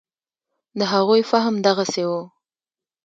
[0.79, 2.11] د هغوی فهم دغسې و.